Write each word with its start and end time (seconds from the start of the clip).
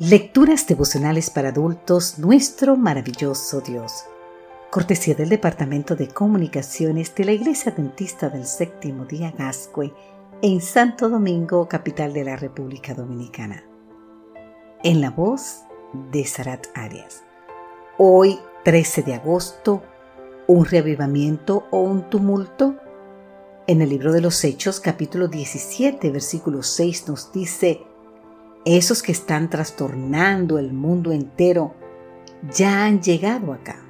Lecturas 0.00 0.66
devocionales 0.66 1.30
para 1.30 1.50
adultos, 1.50 2.18
nuestro 2.18 2.76
maravilloso 2.76 3.60
Dios. 3.60 4.06
Cortesía 4.72 5.14
del 5.14 5.28
Departamento 5.28 5.94
de 5.94 6.08
Comunicaciones 6.08 7.14
de 7.14 7.24
la 7.24 7.30
Iglesia 7.30 7.70
Dentista 7.70 8.28
del 8.28 8.44
Séptimo 8.44 9.04
Día 9.04 9.32
Gascue 9.38 9.94
en 10.42 10.60
Santo 10.60 11.08
Domingo, 11.08 11.68
capital 11.68 12.12
de 12.12 12.24
la 12.24 12.34
República 12.34 12.92
Dominicana. 12.92 13.62
En 14.82 15.00
la 15.00 15.10
voz 15.10 15.60
de 16.10 16.24
Sarat 16.24 16.66
Arias. 16.74 17.22
Hoy, 17.96 18.40
13 18.64 19.04
de 19.04 19.14
agosto, 19.14 19.84
un 20.48 20.64
reavivamiento 20.64 21.68
o 21.70 21.82
un 21.82 22.10
tumulto. 22.10 22.74
En 23.68 23.80
el 23.80 23.90
libro 23.90 24.12
de 24.12 24.22
los 24.22 24.42
Hechos, 24.42 24.80
capítulo 24.80 25.28
17, 25.28 26.10
versículo 26.10 26.64
6 26.64 27.06
nos 27.06 27.30
dice, 27.30 27.86
esos 28.64 29.02
que 29.02 29.12
están 29.12 29.50
trastornando 29.50 30.58
el 30.58 30.72
mundo 30.72 31.12
entero 31.12 31.74
ya 32.50 32.84
han 32.84 33.02
llegado 33.02 33.52
acá. 33.52 33.80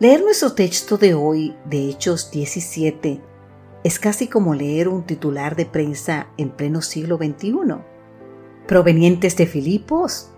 Leer 0.00 0.22
nuestro 0.22 0.52
texto 0.52 0.96
de 0.96 1.14
hoy, 1.14 1.56
de 1.64 1.88
Hechos 1.88 2.30
17, 2.30 3.20
es 3.84 3.98
casi 3.98 4.28
como 4.28 4.54
leer 4.54 4.88
un 4.88 5.04
titular 5.04 5.56
de 5.56 5.66
prensa 5.66 6.28
en 6.36 6.50
pleno 6.50 6.82
siglo 6.82 7.16
XXI. 7.16 7.52
Provenientes 8.66 9.36
de 9.36 9.46
Filipos, 9.46 10.30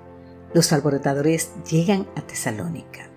los 0.55 0.73
alborotadores 0.73 1.53
llegan 1.70 2.06
a 2.17 2.23
Tesalónica. 2.23 3.11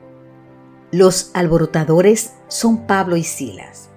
Los 0.91 1.31
alborotadores 1.34 2.34
son 2.47 2.86
Pablo 2.86 3.16
y 3.16 3.23
Silas. 3.23 3.89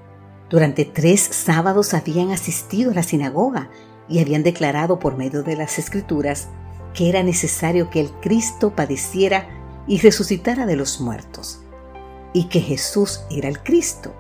Durante 0.49 0.85
tres 0.85 1.21
sábados 1.21 1.95
habían 1.95 2.31
asistido 2.31 2.93
a 2.93 2.95
la 2.95 3.03
sinagoga 3.03 3.71
y 4.09 4.21
habían 4.21 4.43
declarado 4.43 4.99
por 4.99 5.17
medio 5.17 5.43
de 5.43 5.57
las 5.57 5.79
escrituras 5.79 6.49
que 6.95 7.09
era 7.09 7.23
necesario 7.23 7.91
que 7.91 8.01
el 8.01 8.11
Cristo 8.21 8.75
padeciera 8.75 9.49
y 9.87 9.99
resucitara 9.99 10.67
de 10.67 10.77
los 10.77 11.01
muertos, 11.01 11.61
y 12.33 12.49
que 12.49 12.61
Jesús 12.61 13.21
era 13.31 13.49
el 13.49 13.63
Cristo. 13.63 14.15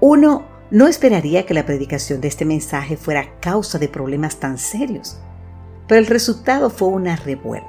Uno 0.00 0.46
no 0.70 0.86
esperaría 0.86 1.44
que 1.44 1.54
la 1.54 1.66
predicación 1.66 2.20
de 2.20 2.28
este 2.28 2.44
mensaje 2.44 2.96
fuera 2.96 3.38
causa 3.40 3.78
de 3.78 3.88
problemas 3.88 4.36
tan 4.36 4.58
serios, 4.58 5.18
pero 5.86 5.98
el 5.98 6.06
resultado 6.06 6.70
fue 6.70 6.88
una 6.88 7.16
revuelta. 7.16 7.68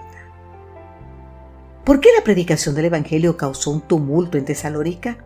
¿Por 1.83 1.99
qué 1.99 2.09
la 2.17 2.23
predicación 2.23 2.75
del 2.75 2.85
Evangelio 2.85 3.35
causó 3.35 3.71
un 3.71 3.81
tumulto 3.81 4.37
en 4.37 4.45
Tesalónica? 4.45 5.17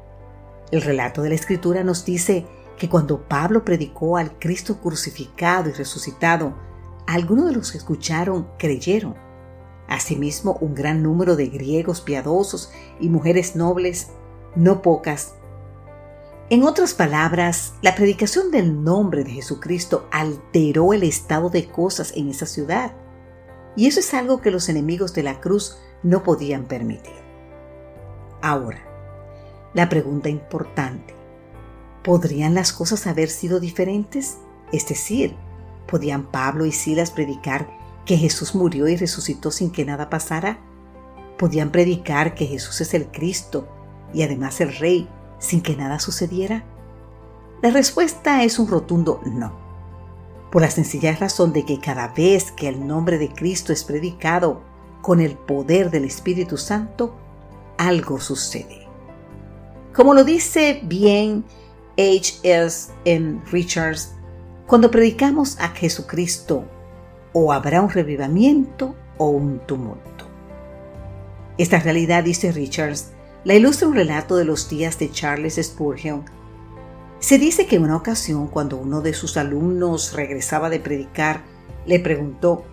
El 0.72 0.82
relato 0.82 1.22
de 1.22 1.30
la 1.30 1.36
Escritura 1.36 1.84
nos 1.84 2.04
dice 2.04 2.48
que 2.78 2.90
cuando 2.90 3.28
Pablo 3.28 3.66
predicó 3.66 4.18
al 4.18 4.38
Cristo 4.40 4.80
crucificado 4.80 5.70
y 5.70 5.74
resucitado, 5.74 6.56
algunos 7.08 7.48
de 7.48 7.54
los 7.54 7.72
que 7.72 7.78
escucharon 7.78 8.48
creyeron. 8.60 9.16
Asimismo, 9.88 10.58
un 10.62 10.76
gran 10.76 11.02
número 11.02 11.36
de 11.36 11.48
griegos 11.48 12.02
piadosos 12.02 12.72
y 13.00 13.10
mujeres 13.10 13.56
nobles, 13.56 14.10
no 14.56 14.82
pocas. 14.82 15.36
En 16.50 16.64
otras 16.64 16.94
palabras, 16.94 17.74
la 17.82 17.96
predicación 17.96 18.52
del 18.52 18.84
nombre 18.84 19.24
de 19.24 19.32
Jesucristo 19.32 20.08
alteró 20.12 20.94
el 20.94 21.04
estado 21.04 21.50
de 21.50 21.68
cosas 21.68 22.14
en 22.16 22.30
esa 22.30 22.46
ciudad. 22.46 22.94
Y 23.76 23.88
eso 23.88 24.00
es 24.00 24.14
algo 24.14 24.42
que 24.42 24.52
los 24.52 24.70
enemigos 24.70 25.14
de 25.14 25.24
la 25.24 25.40
cruz 25.40 25.78
no 26.04 26.24
podían 26.24 26.66
permitir. 26.66 27.16
Ahora, 28.42 28.80
la 29.74 29.90
pregunta 29.90 30.30
importante, 30.30 31.17
¿Podrían 32.08 32.54
las 32.54 32.72
cosas 32.72 33.06
haber 33.06 33.28
sido 33.28 33.60
diferentes? 33.60 34.38
Es 34.72 34.88
decir, 34.88 35.36
¿podían 35.88 36.32
Pablo 36.32 36.66
y 36.66 36.72
Silas 36.72 37.12
predicar 37.12 37.70
que 38.06 38.16
Jesús 38.16 38.56
murió 38.56 38.88
y 38.88 38.96
resucitó 38.96 39.52
sin 39.52 39.72
que 39.72 39.84
nada 39.84 40.10
pasara? 40.10 40.58
¿Podían 41.38 41.70
predicar 41.70 42.34
que 42.34 42.46
Jesús 42.46 42.80
es 42.80 42.94
el 42.94 43.08
Cristo 43.08 43.68
y 44.14 44.24
además 44.24 44.62
el 44.62 44.74
Rey 44.78 45.10
sin 45.40 45.60
que 45.60 45.76
nada 45.76 46.00
sucediera? 46.00 46.64
La 47.62 47.72
respuesta 47.72 48.42
es 48.46 48.58
un 48.58 48.70
rotundo 48.70 49.20
no, 49.26 49.52
por 50.50 50.62
la 50.62 50.72
sencilla 50.72 51.14
razón 51.14 51.52
de 51.52 51.66
que 51.66 51.82
cada 51.82 52.08
vez 52.08 52.54
que 52.54 52.70
el 52.70 52.88
nombre 52.88 53.18
de 53.18 53.34
Cristo 53.34 53.74
es 53.74 53.84
predicado 53.84 54.62
con 55.02 55.20
el 55.20 55.38
poder 55.38 55.92
del 55.92 56.06
Espíritu 56.06 56.56
Santo, 56.56 57.18
algo 57.78 58.22
sucede. 58.22 58.88
Como 59.94 60.14
lo 60.14 60.24
dice 60.24 60.80
bien 60.86 61.44
H. 61.98 62.40
S. 62.44 62.92
M. 63.06 63.42
Richards, 63.52 64.14
cuando 64.68 64.92
predicamos 64.92 65.60
a 65.60 65.70
Jesucristo, 65.70 66.66
o 67.34 67.52
habrá 67.52 67.82
un 67.82 67.90
revivamiento 67.90 68.96
o 69.18 69.30
un 69.30 69.60
tumulto. 69.60 70.26
Esta 71.58 71.80
realidad, 71.80 72.24
dice 72.24 72.52
Richards, 72.52 73.12
la 73.44 73.56
ilustra 73.56 73.88
un 73.88 73.96
relato 73.96 74.36
de 74.36 74.46
los 74.46 74.70
días 74.70 75.00
de 75.00 75.10
Charles 75.10 75.60
Spurgeon. 75.62 76.26
Se 77.20 77.40
dice 77.40 77.66
que 77.66 77.78
en 77.78 77.84
una 77.84 77.96
ocasión, 77.96 78.48
cuando 78.48 78.78
uno 78.78 79.02
de 79.02 79.14
sus 79.14 79.38
alumnos 79.38 80.14
regresaba 80.14 80.70
de 80.70 80.80
predicar, 80.80 81.42
le 81.86 82.00
preguntó, 82.00 82.64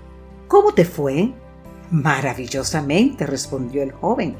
¿Cómo 0.48 0.74
te 0.74 0.84
fue? 0.84 1.32
Maravillosamente, 1.90 3.26
respondió 3.26 3.82
el 3.82 3.92
joven. 3.92 4.36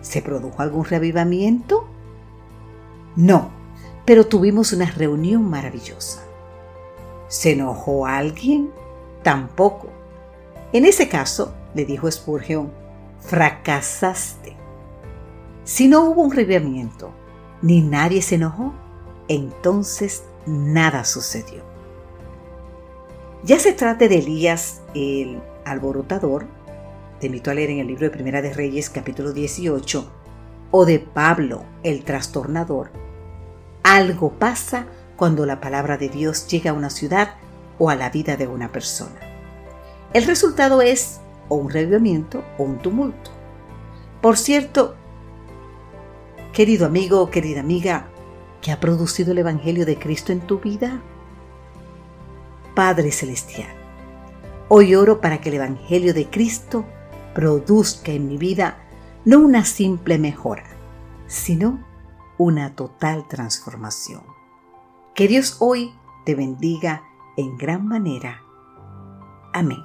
¿Se 0.00 0.22
produjo 0.22 0.62
algún 0.62 0.84
revivamiento? 0.84 1.88
No, 3.16 3.61
pero 4.04 4.26
tuvimos 4.26 4.72
una 4.72 4.86
reunión 4.86 5.48
maravillosa. 5.48 6.24
¿Se 7.28 7.52
enojó 7.52 8.06
alguien? 8.06 8.70
Tampoco. 9.22 9.88
En 10.72 10.84
ese 10.84 11.08
caso, 11.08 11.54
le 11.74 11.84
dijo 11.84 12.10
Spurgeon, 12.10 12.70
fracasaste. 13.20 14.56
Si 15.64 15.88
no 15.88 16.04
hubo 16.04 16.22
un 16.22 16.32
revivamiento, 16.32 17.12
ni 17.62 17.80
nadie 17.80 18.20
se 18.22 18.34
enojó, 18.34 18.74
entonces 19.28 20.24
nada 20.46 21.04
sucedió. 21.04 21.62
Ya 23.44 23.58
se 23.58 23.72
trate 23.72 24.08
de 24.08 24.18
Elías 24.18 24.82
el 24.94 25.40
alborotador, 25.64 26.46
te 27.20 27.26
invito 27.26 27.50
a 27.50 27.54
leer 27.54 27.70
en 27.70 27.78
el 27.78 27.86
libro 27.86 28.04
de 28.04 28.10
Primera 28.10 28.42
de 28.42 28.52
Reyes 28.52 28.90
capítulo 28.90 29.32
18, 29.32 30.10
o 30.72 30.84
de 30.84 30.98
Pablo 30.98 31.64
el 31.82 32.04
trastornador, 32.04 32.90
algo 33.82 34.32
pasa 34.38 34.86
cuando 35.16 35.46
la 35.46 35.60
palabra 35.60 35.96
de 35.96 36.08
Dios 36.08 36.46
llega 36.48 36.70
a 36.70 36.74
una 36.74 36.90
ciudad 36.90 37.34
o 37.78 37.90
a 37.90 37.94
la 37.94 38.10
vida 38.10 38.36
de 38.36 38.46
una 38.46 38.70
persona. 38.70 39.20
El 40.12 40.24
resultado 40.24 40.82
es 40.82 41.20
o 41.48 41.56
un 41.56 41.70
revivimiento 41.70 42.44
o 42.58 42.64
un 42.64 42.78
tumulto. 42.78 43.30
Por 44.20 44.36
cierto, 44.36 44.94
querido 46.52 46.86
amigo 46.86 47.30
querida 47.30 47.60
amiga, 47.60 48.06
¿qué 48.60 48.72
ha 48.72 48.80
producido 48.80 49.32
el 49.32 49.38
Evangelio 49.38 49.86
de 49.86 49.98
Cristo 49.98 50.32
en 50.32 50.40
tu 50.40 50.58
vida? 50.58 51.00
Padre 52.74 53.10
Celestial, 53.10 53.70
hoy 54.68 54.94
oro 54.94 55.20
para 55.20 55.40
que 55.40 55.48
el 55.48 55.56
Evangelio 55.56 56.14
de 56.14 56.28
Cristo 56.30 56.84
produzca 57.34 58.12
en 58.12 58.28
mi 58.28 58.38
vida 58.38 58.78
no 59.24 59.40
una 59.40 59.64
simple 59.64 60.18
mejora, 60.18 60.64
sino 61.26 61.91
una 62.42 62.74
total 62.74 63.28
transformación. 63.28 64.24
Que 65.14 65.28
Dios 65.28 65.58
hoy 65.60 65.94
te 66.24 66.34
bendiga 66.34 67.04
en 67.36 67.56
gran 67.56 67.86
manera. 67.86 68.42
Amén. 69.52 69.82